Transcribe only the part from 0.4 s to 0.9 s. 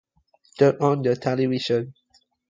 turn